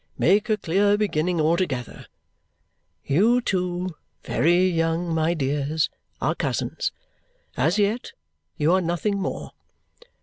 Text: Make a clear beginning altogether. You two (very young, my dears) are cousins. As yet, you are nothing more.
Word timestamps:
Make 0.17 0.49
a 0.49 0.57
clear 0.57 0.97
beginning 0.97 1.39
altogether. 1.39 2.07
You 3.05 3.39
two 3.39 3.93
(very 4.23 4.67
young, 4.67 5.13
my 5.13 5.35
dears) 5.35 5.91
are 6.19 6.33
cousins. 6.33 6.91
As 7.55 7.77
yet, 7.77 8.13
you 8.57 8.71
are 8.73 8.81
nothing 8.81 9.19
more. 9.21 9.51